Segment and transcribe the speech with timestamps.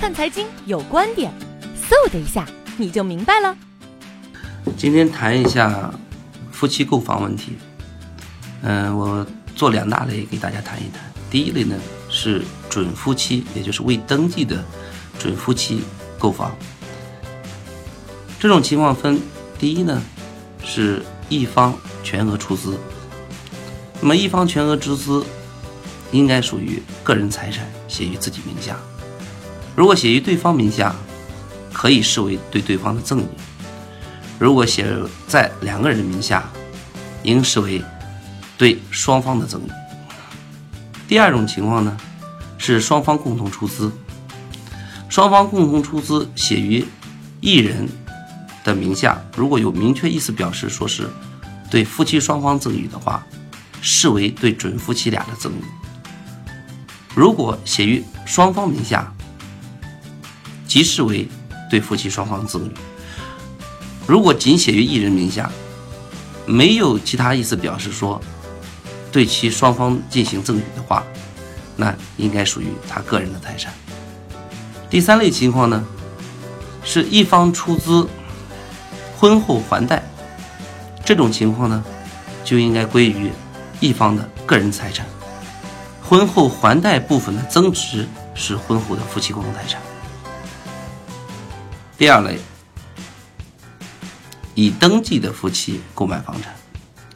[0.00, 1.30] 看财经有观点，
[1.76, 3.54] 嗖的一下你就明白了。
[4.74, 5.92] 今天谈一下
[6.50, 7.58] 夫妻购房问题。
[8.62, 11.02] 嗯，我做两大类给大家谈一谈。
[11.30, 11.76] 第一类呢
[12.08, 14.64] 是准夫妻，也就是未登记的
[15.18, 15.82] 准夫妻
[16.18, 16.50] 购房。
[18.38, 19.20] 这种情况分
[19.58, 20.00] 第一呢
[20.64, 22.74] 是一方全额出资，
[24.00, 25.22] 那么一方全额出资
[26.10, 28.78] 应该属于个人财产，写于自己名下。
[29.76, 30.94] 如果写于对方名下，
[31.72, 33.24] 可以视为对对方的赠与；
[34.38, 34.86] 如果写
[35.26, 36.50] 在两个人名下，
[37.22, 37.82] 应视为
[38.58, 39.70] 对双方的赠与。
[41.08, 41.96] 第二种情况呢，
[42.58, 43.90] 是双方共同出资，
[45.08, 46.84] 双方共同出资写于
[47.40, 47.88] 一人
[48.62, 51.08] 的名下，如果有明确意思表示说是
[51.70, 53.24] 对夫妻双方赠与的话，
[53.80, 55.64] 视为对准夫妻俩的赠与。
[57.14, 59.12] 如果写于双方名下，
[60.70, 61.26] 即视为
[61.68, 62.70] 对夫妻双方赠与。
[64.06, 65.50] 如果仅写于一人名下，
[66.46, 68.20] 没有其他意思表示说
[69.10, 71.04] 对其双方进行赠与的话，
[71.74, 73.74] 那应该属于他个人的财产。
[74.88, 75.84] 第三类情况呢，
[76.84, 78.06] 是一方出资，
[79.18, 80.00] 婚后还贷，
[81.04, 81.82] 这种情况呢，
[82.44, 83.32] 就应该归于
[83.80, 85.04] 一方的个人财产。
[86.00, 88.06] 婚后还贷部分的增值
[88.36, 89.82] 是婚后的夫妻共同财产。
[92.00, 92.38] 第二类，
[94.54, 96.56] 已登记的夫妻购买房产，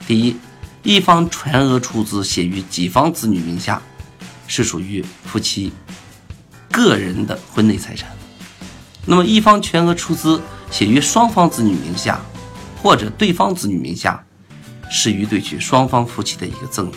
[0.07, 0.37] 第一，
[0.83, 3.81] 一方全额出资写于己方子女名下，
[4.47, 5.73] 是属于夫妻
[6.71, 8.11] 个人的婚内财产。
[9.07, 10.39] 那么，一方全额出资
[10.71, 12.21] 写于双方子女名下，
[12.83, 14.23] 或者对方子女名下，
[14.91, 16.95] 是于对其双方夫妻的一个赠与。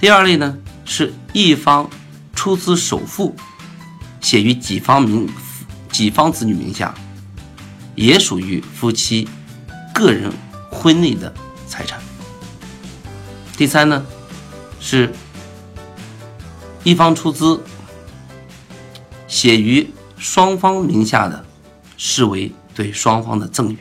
[0.00, 1.88] 第二类呢，是一方
[2.34, 3.36] 出资首付
[4.20, 5.30] 写于己方名。
[5.96, 6.94] 己方子女名下，
[7.94, 9.28] 也属于夫妻
[9.94, 10.32] 个人
[10.70, 11.32] 婚内的
[11.66, 11.98] 财产。
[13.56, 14.04] 第三呢，
[14.78, 15.12] 是
[16.84, 17.62] 一方出资
[19.26, 21.44] 写于双方名下的，
[21.96, 23.78] 视为对双方的赠与。